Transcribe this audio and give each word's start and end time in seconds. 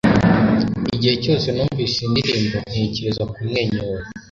Igihe 0.95 1.15
cyose 1.23 1.47
numvise 1.55 1.97
iyi 1.99 2.11
ndirimbo, 2.11 2.57
ntekereza 2.69 3.23
kumwenyura 3.31 4.05